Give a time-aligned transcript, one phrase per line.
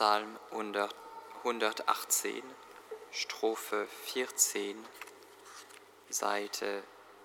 [0.00, 0.94] Psalm 100,
[1.44, 2.42] 118,
[3.10, 4.82] Strophe 14,
[6.08, 6.82] Seite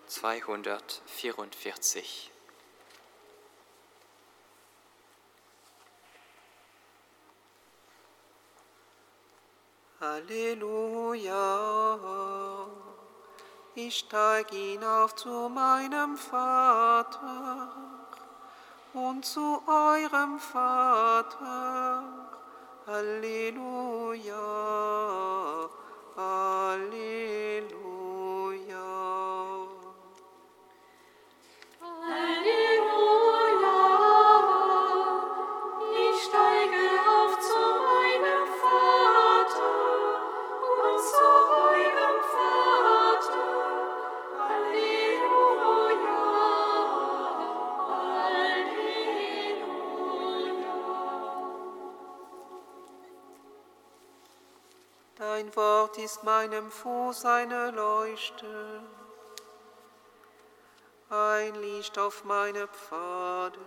[0.07, 2.31] 244.
[10.01, 11.37] Halleluja,
[13.75, 17.73] ich steig hinauf zu meinem Vater
[18.91, 22.14] und zu eurem Vater
[22.85, 24.35] Hallelujah,
[26.15, 27.14] Aleluya.
[55.85, 58.81] Wort ist meinem Fuß eine Leuchte,
[61.11, 63.59] ein Licht auf meine Pfade.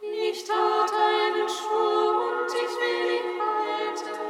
[0.00, 4.20] Ich tat einen Schwur und ich will ihn halten.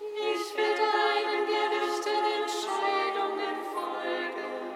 [0.00, 4.72] Ich will deinen gerechten Entscheidungen folgen.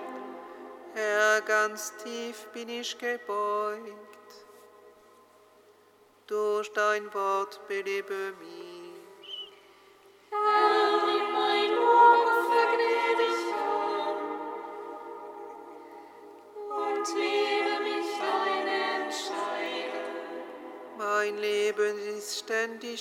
[0.95, 4.15] Herr, ganz tief bin ich gebeugt.
[6.29, 8.64] Durch dein Wort belebe mich.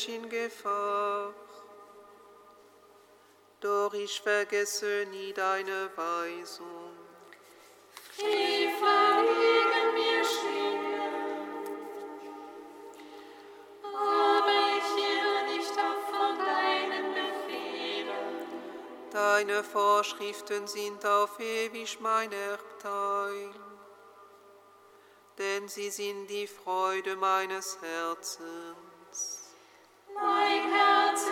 [0.03, 1.33] Ständig in Gefahr.
[3.61, 6.91] Doch ich vergesse nie deine Weisung.
[8.17, 11.13] Die verliegen mir Schwingen.
[13.83, 18.17] Aber ich irre nicht ab von deinen Befehlen.
[19.11, 23.51] Deine Vorschriften sind auf ewig mein Erbteil,
[25.37, 28.92] denn sie sind die Freude meines Herzens.
[30.15, 31.25] Mein Herz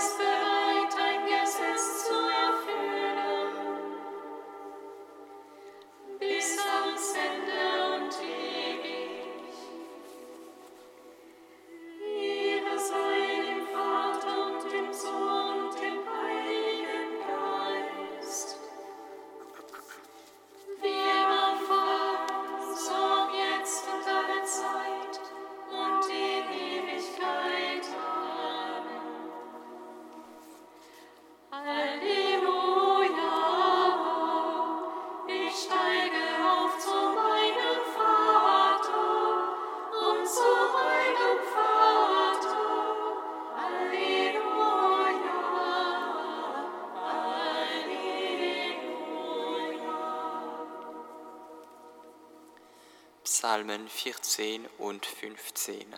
[54.03, 55.95] 14 und 15.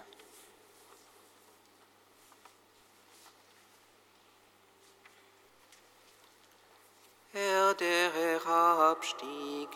[7.32, 9.70] Herr, der herabstieg,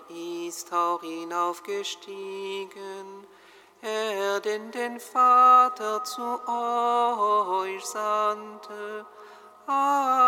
[0.44, 3.26] ist auch hinaufgestiegen.
[3.82, 9.06] Er, denn den Vater zu euch sandte.
[9.68, 10.28] Halleluja.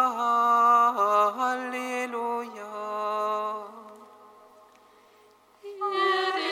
[5.62, 6.49] Er,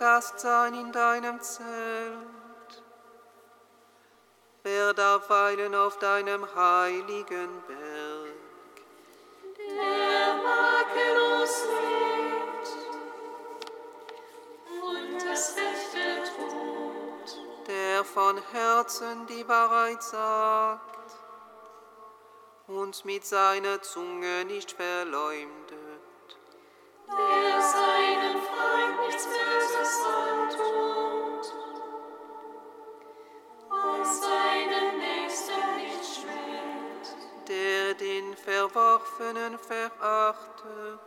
[0.00, 1.64] Gast sein in deinem Zelt?
[4.62, 7.79] Wer darf weilen auf deinem heiligen Berg?
[18.00, 21.12] Der von Herzen die Wahrheit sagt
[22.66, 26.00] und mit seiner Zunge nicht verleumdet.
[27.08, 31.54] der seinem Freund nichts Böses antut
[33.68, 41.00] und seinen Nächsten nicht schmäht, der den Verworfenen verachtet,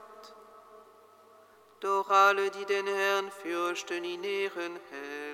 [1.80, 5.33] doch alle, die den Herrn fürchten, in Ehren hält.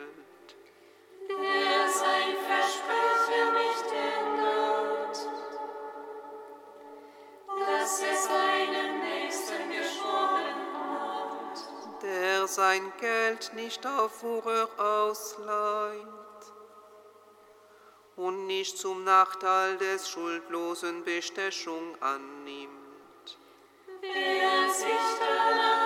[12.50, 16.06] Sein Geld nicht auf Wucher ausleiht.
[18.16, 23.38] Und nicht zum Nachteil des Schuldlosen Bestechung annimmt.
[24.02, 25.79] Wer sich danach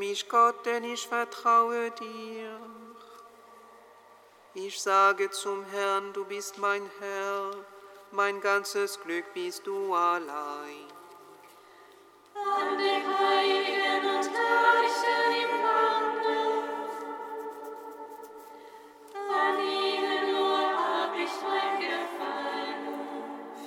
[0.00, 2.58] mich, Gott, denn ich vertraue dir.
[4.54, 7.50] Ich sage zum Herrn, du bist mein Herr,
[8.10, 10.88] mein ganzes Glück bist du allein.
[12.34, 16.38] An dem Heiligen und Herrlichen im Lande,
[19.44, 22.82] an ihnen nur hab ich mein Gefallen.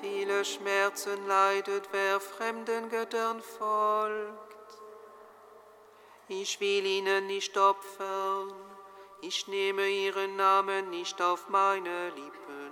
[0.01, 4.52] Viele Schmerzen leidet, wer fremden Göttern folgt.
[6.29, 8.53] Ich will ihnen nicht opfern,
[9.19, 12.71] ich nehme ihren Namen nicht auf meine Lippen.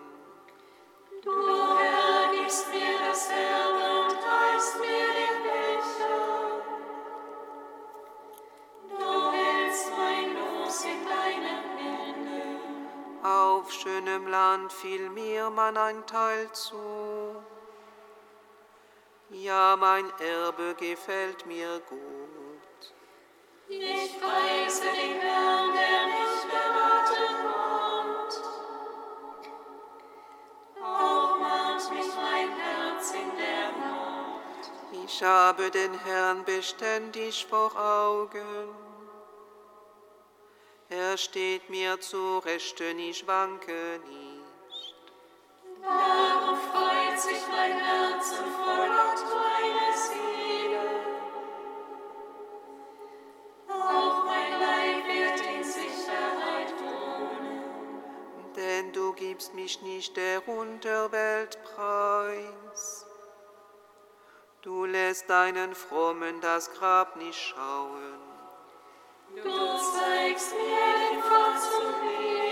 [1.22, 6.62] Du, Herr, gibst mir das Erbe und reichst mir den Becher.
[8.98, 13.26] Du hältst mein Los in deinen Händen.
[13.26, 17.36] Auf schönem Land fiel mir man ein Teil zu.
[19.30, 22.21] Ja, mein Erbe gefällt mir gut.
[23.74, 28.34] Ich preise den Herrn, der mich beraten hat.
[30.84, 34.72] Auch mahnt mich mein Herz in der Nacht.
[35.06, 38.76] Ich habe den Herrn beständig vor Augen.
[40.90, 44.31] Er steht mir zu Rechten, ich wanke nicht.
[65.12, 68.18] Lässt deinen Frommen das Grab nicht schauen.
[69.36, 72.51] Du zeigst mir den Pfad zum Leben.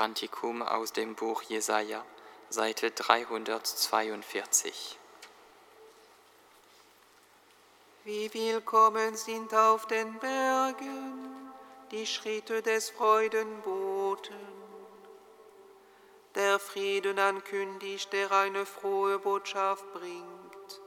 [0.00, 2.02] Kantikum aus dem Buch Jesaja,
[2.48, 4.98] Seite 342.
[8.04, 11.52] Wie willkommen sind auf den Bergen
[11.90, 14.34] die Schritte des Freudenboten.
[16.34, 20.80] Der Frieden ankündigt, der eine frohe Botschaft bringt,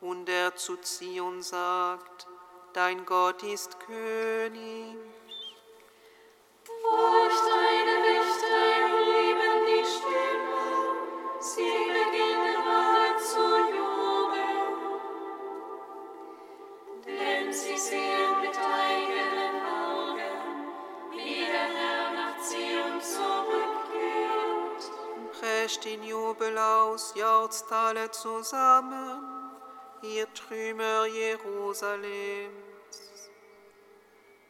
[0.00, 2.26] und der zu Zion sagt,
[2.72, 5.13] dein Gott ist König.
[25.74, 29.50] Brecht in Jubel aus, jauchzt alle zusammen,
[30.02, 32.52] ihr Trümmer Jerusalems.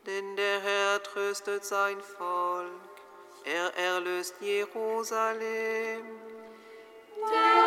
[0.07, 2.69] Denn der Herr tröstet sein Volk,
[3.45, 6.05] er erlöst Jerusalem.
[7.17, 7.64] Der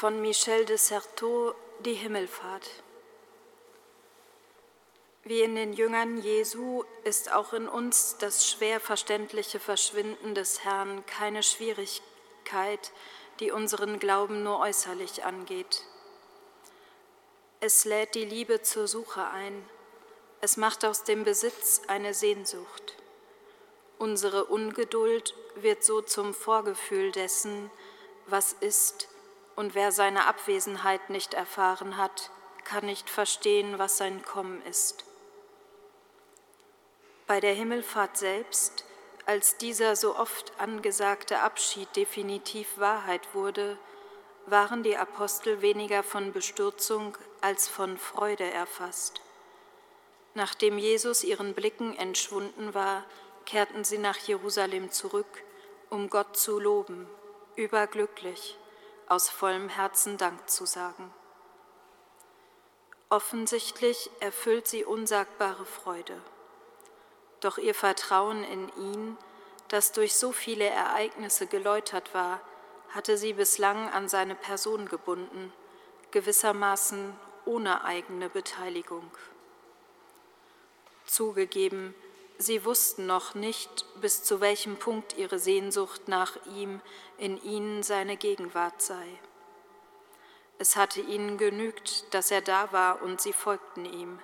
[0.00, 2.70] Von Michel de Certeau Die Himmelfahrt.
[5.24, 11.04] Wie in den Jüngern Jesu ist auch in uns das schwer verständliche Verschwinden des Herrn
[11.06, 12.92] keine Schwierigkeit,
[13.40, 15.82] die unseren Glauben nur äußerlich angeht.
[17.58, 19.68] Es lädt die Liebe zur Suche ein.
[20.40, 22.94] Es macht aus dem Besitz eine Sehnsucht.
[23.98, 27.68] Unsere Ungeduld wird so zum Vorgefühl dessen,
[28.28, 29.08] was ist,
[29.58, 32.30] und wer seine Abwesenheit nicht erfahren hat,
[32.62, 35.04] kann nicht verstehen, was sein Kommen ist.
[37.26, 38.84] Bei der Himmelfahrt selbst,
[39.26, 43.76] als dieser so oft angesagte Abschied definitiv Wahrheit wurde,
[44.46, 49.20] waren die Apostel weniger von Bestürzung als von Freude erfasst.
[50.34, 53.04] Nachdem Jesus ihren Blicken entschwunden war,
[53.44, 55.42] kehrten sie nach Jerusalem zurück,
[55.90, 57.08] um Gott zu loben,
[57.56, 58.56] überglücklich,
[59.08, 61.12] aus vollem Herzen Dank zu sagen.
[63.10, 66.20] Offensichtlich erfüllt sie unsagbare Freude.
[67.40, 69.16] Doch ihr Vertrauen in ihn,
[69.68, 72.40] das durch so viele Ereignisse geläutert war,
[72.90, 75.52] hatte sie bislang an seine Person gebunden,
[76.10, 79.10] gewissermaßen ohne eigene Beteiligung.
[81.06, 81.94] Zugegeben,
[82.40, 86.80] Sie wussten noch nicht, bis zu welchem Punkt ihre Sehnsucht nach ihm
[87.18, 89.06] in ihnen seine Gegenwart sei.
[90.58, 94.20] Es hatte ihnen genügt, dass er da war und sie folgten ihm.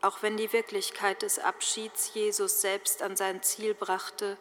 [0.00, 4.36] Auch wenn die Wirklichkeit des Abschieds Jesus selbst an sein Ziel brachte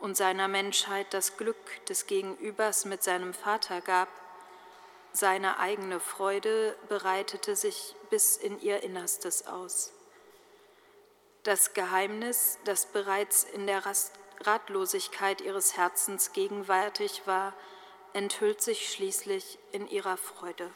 [0.00, 4.08] und seiner Menschheit das Glück des Gegenübers mit seinem Vater gab,
[5.12, 9.92] seine eigene Freude bereitete sich bis in ihr Innerstes aus.
[11.44, 13.82] Das Geheimnis, das bereits in der
[14.40, 17.52] Ratlosigkeit ihres Herzens gegenwärtig war,
[18.14, 20.70] enthüllt sich schließlich in ihrer Freude.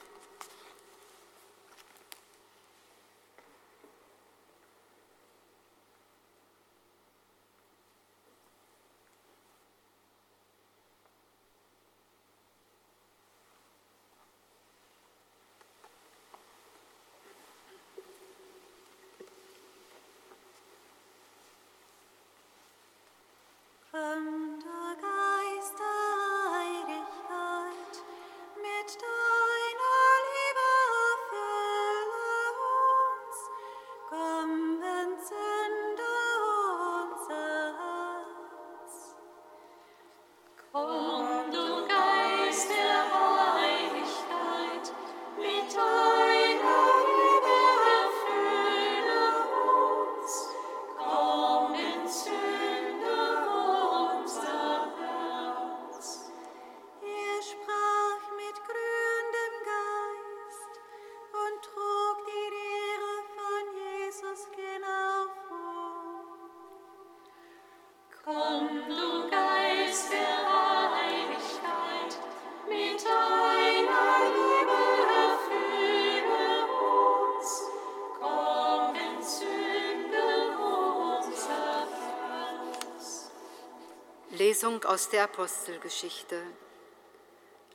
[84.59, 86.42] Lesung aus der Apostelgeschichte.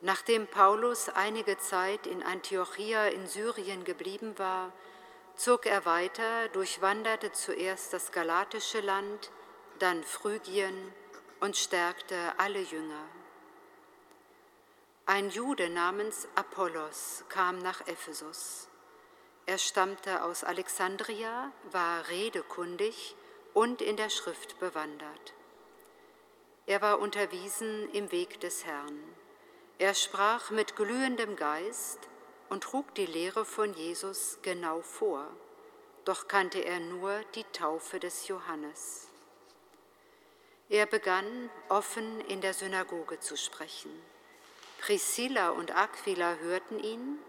[0.01, 4.73] Nachdem Paulus einige Zeit in Antiochia in Syrien geblieben war,
[5.37, 9.31] zog er weiter, durchwanderte zuerst das galatische Land,
[9.79, 10.75] dann Phrygien
[11.39, 13.05] und stärkte alle Jünger.
[15.05, 18.67] Ein Jude namens Apollos kam nach Ephesus.
[19.45, 23.15] Er stammte aus Alexandria, war redekundig
[23.53, 25.33] und in der Schrift bewandert.
[26.65, 28.97] Er war unterwiesen im Weg des Herrn.
[29.79, 31.99] Er sprach mit glühendem Geist
[32.49, 35.27] und trug die Lehre von Jesus genau vor,
[36.05, 39.09] doch kannte er nur die Taufe des Johannes.
[40.69, 43.91] Er begann offen in der Synagoge zu sprechen.
[44.79, 47.19] Priscilla und Aquila hörten ihn,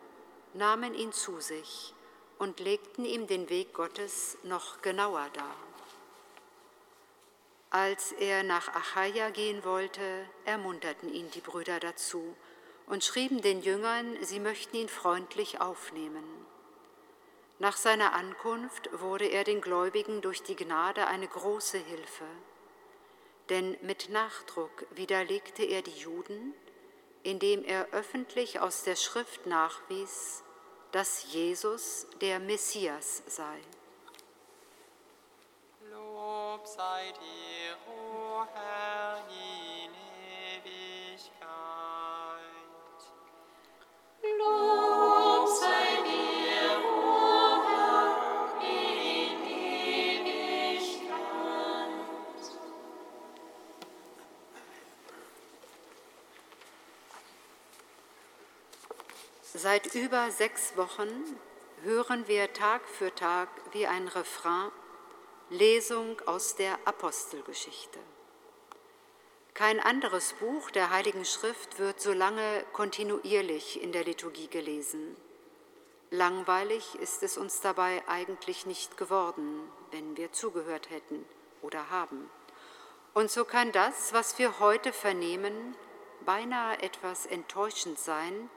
[0.55, 1.93] nahmen ihn zu sich
[2.39, 5.57] und legten ihm den Weg Gottes noch genauer dar.
[7.75, 12.37] Als er nach Achaia gehen wollte, ermunterten ihn die Brüder dazu
[12.87, 16.23] und schrieben den Jüngern, sie möchten ihn freundlich aufnehmen.
[17.59, 22.27] Nach seiner Ankunft wurde er den Gläubigen durch die Gnade eine große Hilfe,
[23.49, 26.55] denn mit Nachdruck widerlegte er die Juden,
[27.25, 30.45] indem er öffentlich aus der Schrift nachwies,
[30.93, 33.59] dass Jesus der Messias sei.
[36.65, 39.93] Lob sei dir, o Herr, in
[40.65, 41.41] Ewigkeit.
[44.39, 46.89] Lob sei dir, o
[47.69, 49.45] Herr, in
[50.17, 51.21] Ewigkeit.
[59.43, 61.39] Seit über sechs Wochen
[61.83, 64.71] hören wir Tag für Tag wie ein Refrain
[65.51, 67.99] Lesung aus der Apostelgeschichte.
[69.53, 75.17] Kein anderes Buch der Heiligen Schrift wird so lange kontinuierlich in der Liturgie gelesen.
[76.11, 81.27] Langweilig ist es uns dabei eigentlich nicht geworden, wenn wir zugehört hätten
[81.61, 82.31] oder haben.
[83.13, 85.77] Und so kann das, was wir heute vernehmen,
[86.25, 88.49] beinahe etwas enttäuschend sein,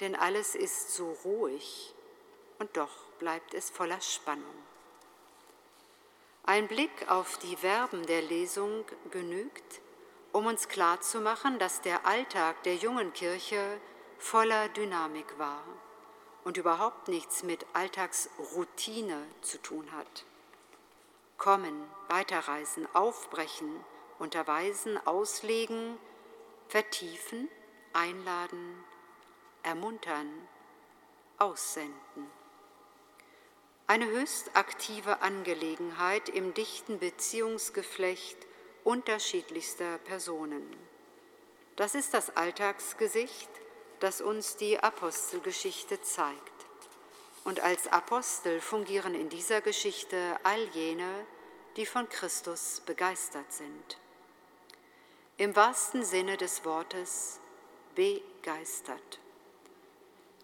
[0.00, 1.94] denn alles ist so ruhig
[2.58, 4.69] und doch bleibt es voller Spannung.
[6.50, 9.80] Ein Blick auf die Verben der Lesung genügt,
[10.32, 13.80] um uns klarzumachen, dass der Alltag der jungen Kirche
[14.18, 15.62] voller Dynamik war
[16.42, 20.24] und überhaupt nichts mit Alltagsroutine zu tun hat.
[21.38, 23.72] Kommen, weiterreisen, aufbrechen,
[24.18, 25.98] unterweisen, auslegen,
[26.66, 27.48] vertiefen,
[27.92, 28.82] einladen,
[29.62, 30.48] ermuntern,
[31.38, 32.39] aussenden.
[33.90, 38.36] Eine höchst aktive Angelegenheit im dichten Beziehungsgeflecht
[38.84, 40.62] unterschiedlichster Personen.
[41.74, 43.50] Das ist das Alltagsgesicht,
[43.98, 46.38] das uns die Apostelgeschichte zeigt.
[47.42, 51.26] Und als Apostel fungieren in dieser Geschichte all jene,
[51.74, 53.98] die von Christus begeistert sind.
[55.36, 57.40] Im wahrsten Sinne des Wortes
[57.96, 59.18] begeistert.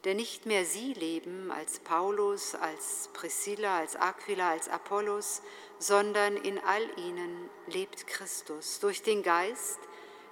[0.07, 5.43] Denn nicht mehr sie leben als Paulus, als Priscilla, als Aquila, als Apollos,
[5.81, 9.81] sondern in all ihnen lebt Christus durch den Geist,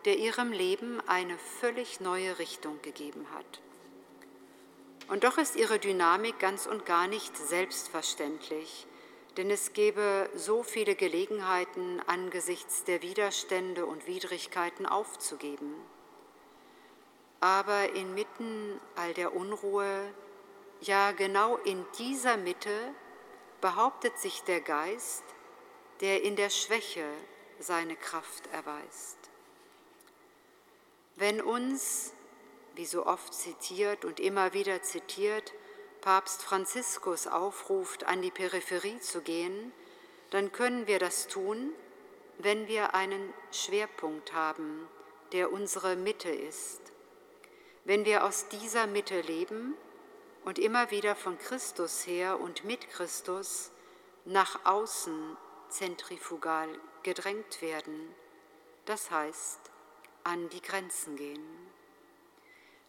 [0.05, 3.61] der ihrem Leben eine völlig neue Richtung gegeben hat.
[5.09, 8.87] Und doch ist ihre Dynamik ganz und gar nicht selbstverständlich,
[9.37, 15.75] denn es gäbe so viele Gelegenheiten angesichts der Widerstände und Widrigkeiten aufzugeben.
[17.41, 20.13] Aber inmitten all der Unruhe,
[20.81, 22.95] ja genau in dieser Mitte,
[23.61, 25.25] behauptet sich der Geist,
[26.01, 27.07] der in der Schwäche
[27.59, 29.17] seine Kraft erweist.
[31.17, 32.13] Wenn uns,
[32.75, 35.53] wie so oft zitiert und immer wieder zitiert,
[36.01, 39.73] Papst Franziskus aufruft, an die Peripherie zu gehen,
[40.31, 41.73] dann können wir das tun,
[42.39, 44.89] wenn wir einen Schwerpunkt haben,
[45.33, 46.94] der unsere Mitte ist
[47.85, 49.75] wenn wir aus dieser Mitte leben
[50.45, 53.71] und immer wieder von Christus her und mit Christus
[54.25, 55.37] nach außen
[55.69, 56.69] zentrifugal
[57.03, 58.15] gedrängt werden,
[58.87, 59.61] das heißt
[60.25, 61.45] an die Grenzen gehen.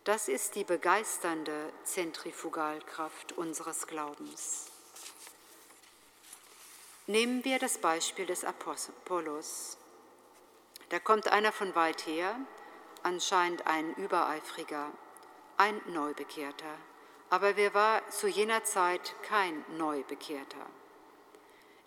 [0.06, 4.68] Das ist die begeisternde Zentrifugalkraft unseres Glaubens.
[7.08, 9.78] Nehmen wir das Beispiel des Apollos.
[10.90, 12.36] Da kommt einer von weit her,
[13.06, 14.92] anscheinend ein Übereifriger,
[15.58, 16.76] ein Neubekehrter.
[17.30, 20.66] Aber wer war zu jener Zeit kein Neubekehrter?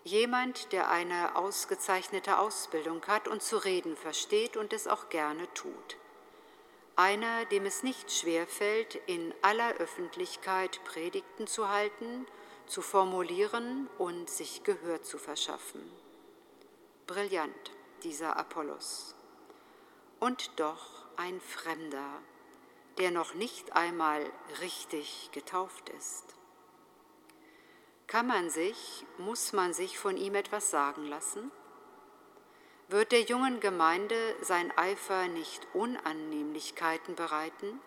[0.05, 5.97] Jemand, der eine ausgezeichnete Ausbildung hat und zu reden versteht und es auch gerne tut.
[6.95, 12.27] Einer, dem es nicht schwerfällt, in aller Öffentlichkeit Predigten zu halten,
[12.65, 15.81] zu formulieren und sich Gehör zu verschaffen.
[17.07, 17.71] Brillant,
[18.03, 19.15] dieser Apollos.
[20.19, 22.21] Und doch ein Fremder,
[22.97, 24.25] der noch nicht einmal
[24.61, 26.23] richtig getauft ist.
[28.07, 31.51] Kann man sich, muss man sich von ihm etwas sagen lassen?
[32.87, 37.81] Wird der jungen Gemeinde sein Eifer nicht Unannehmlichkeiten bereiten?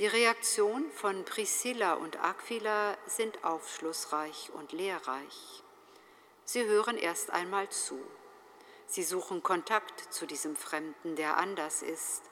[0.00, 5.62] Die Reaktion von Priscilla und Aquila sind aufschlussreich und lehrreich.
[6.44, 8.00] Sie hören erst einmal zu.
[8.90, 12.22] Sie suchen Kontakt zu diesem Fremden, der anders ist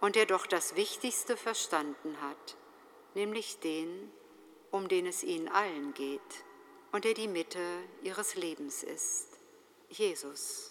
[0.00, 2.56] und der doch das Wichtigste verstanden hat,
[3.14, 4.12] nämlich den,
[4.70, 6.20] um den es ihnen allen geht
[6.92, 7.58] und der die Mitte
[8.04, 9.26] ihres Lebens ist,
[9.90, 10.70] Jesus.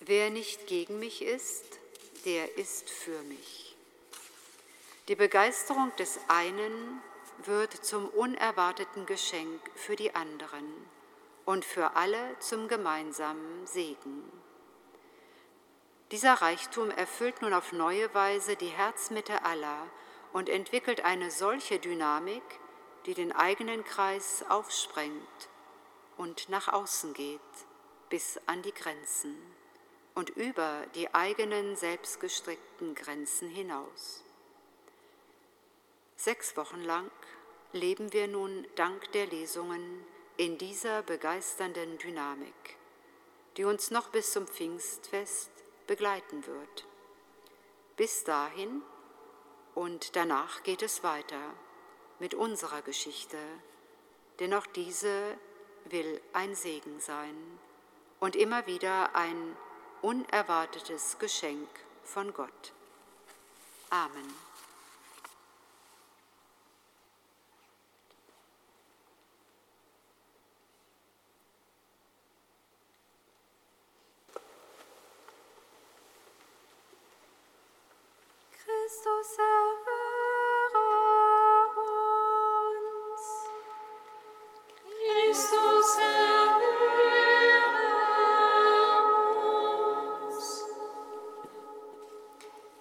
[0.00, 1.64] Wer nicht gegen mich ist,
[2.26, 3.74] der ist für mich.
[5.08, 7.00] Die Begeisterung des einen
[7.46, 10.97] wird zum unerwarteten Geschenk für die anderen
[11.48, 14.22] und für alle zum gemeinsamen Segen.
[16.10, 19.86] Dieser Reichtum erfüllt nun auf neue Weise die Herzmitte aller
[20.34, 22.42] und entwickelt eine solche Dynamik,
[23.06, 25.48] die den eigenen Kreis aufsprengt
[26.18, 27.40] und nach außen geht,
[28.10, 29.34] bis an die Grenzen
[30.14, 34.22] und über die eigenen selbstgestrickten Grenzen hinaus.
[36.14, 37.10] Sechs Wochen lang
[37.72, 40.04] leben wir nun dank der Lesungen
[40.38, 42.76] in dieser begeisternden Dynamik,
[43.56, 45.50] die uns noch bis zum Pfingstfest
[45.88, 46.86] begleiten wird.
[47.96, 48.82] Bis dahin
[49.74, 51.54] Und danach geht es weiter
[52.18, 53.38] mit unserer Geschichte,
[54.40, 55.38] denn auch diese
[55.84, 57.36] will ein Segen sein
[58.18, 59.56] und immer wieder ein
[60.02, 61.68] unerwartetes Geschenk
[62.02, 62.72] von Gott.
[63.90, 64.34] Amen.
[78.88, 78.97] Christus erhöre uns.
[78.97, 78.97] Christus erhöre uns.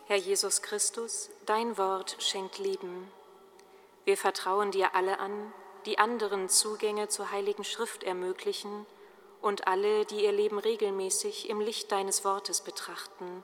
[0.07, 3.11] Herr Jesus Christus, dein Wort schenkt Leben.
[4.05, 5.53] Wir vertrauen dir alle an,
[5.85, 8.85] die anderen Zugänge zur Heiligen Schrift ermöglichen
[9.41, 13.43] und alle, die ihr Leben regelmäßig im Licht deines Wortes betrachten.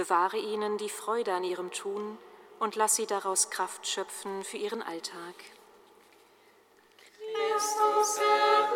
[0.00, 2.16] Bewahre ihnen die Freude an ihrem Tun
[2.58, 5.34] und lass sie daraus Kraft schöpfen für ihren Alltag.
[7.34, 8.72] Christus erhöre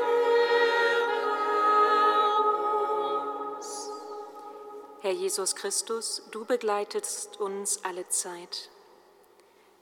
[3.57, 3.89] uns.
[5.01, 8.69] Herr Jesus Christus, du begleitetst uns alle Zeit.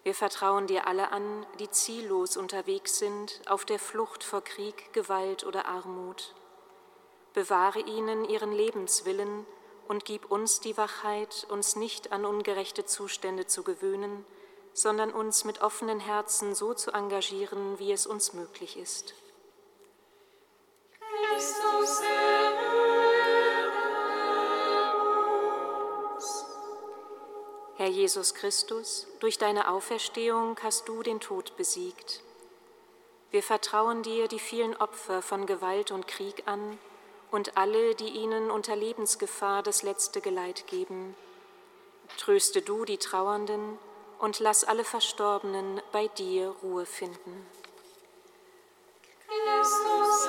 [0.04, 5.42] Wir vertrauen dir alle an, die ziellos unterwegs sind, auf der Flucht vor Krieg, Gewalt
[5.42, 6.36] oder Armut.
[7.34, 9.44] Bewahre ihnen ihren Lebenswillen
[9.88, 14.24] und gib uns die Wachheit, uns nicht an ungerechte Zustände zu gewöhnen,
[14.72, 19.14] sondern uns mit offenen Herzen so zu engagieren, wie es uns möglich ist.
[21.28, 22.52] Christus erhöre
[26.14, 26.46] uns.
[27.76, 32.22] Herr Jesus Christus, durch deine Auferstehung hast du den Tod besiegt.
[33.30, 36.78] Wir vertrauen dir die vielen Opfer von Gewalt und Krieg an
[37.32, 41.16] und alle, die ihnen unter Lebensgefahr das letzte Geleit geben.
[42.18, 43.78] Tröste du die Trauernden
[44.18, 47.46] und lass alle Verstorbenen bei dir Ruhe finden.
[49.26, 50.28] Christus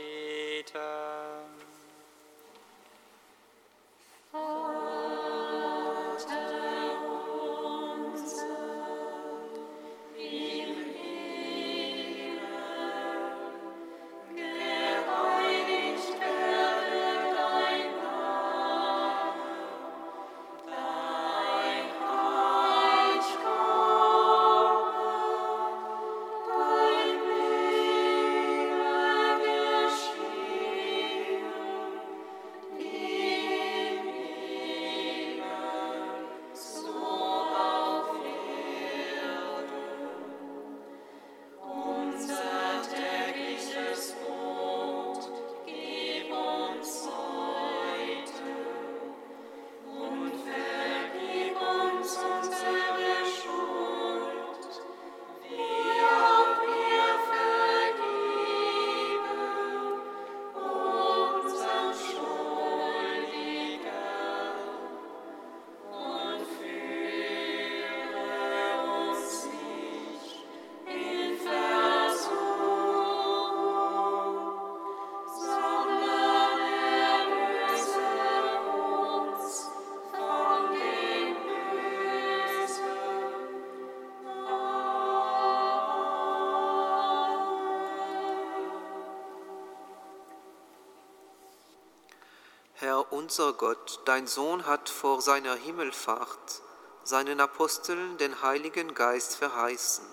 [93.11, 96.61] Unser Gott, dein Sohn hat vor seiner Himmelfahrt
[97.03, 100.05] seinen Aposteln den Heiligen Geist verheißen.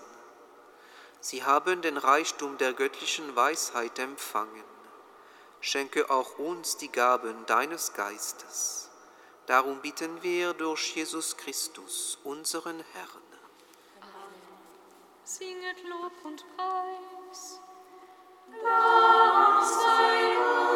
[1.21, 4.65] Sie haben den Reichtum der göttlichen Weisheit empfangen.
[5.61, 8.91] Schenke auch uns die Gaben deines Geistes.
[9.47, 13.23] Darum bitten wir durch Jesus Christus, unseren Herrn.
[15.25, 17.61] Singet Lob und Preis.
[18.63, 20.68] Dank sei Gott,